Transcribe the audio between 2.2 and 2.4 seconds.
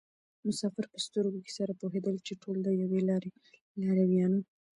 چې